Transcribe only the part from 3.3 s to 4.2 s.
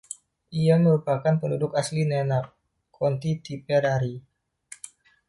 Tipperary.